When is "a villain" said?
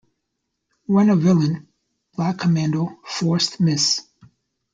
1.11-1.67